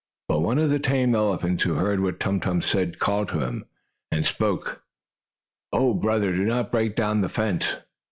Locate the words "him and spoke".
3.41-4.81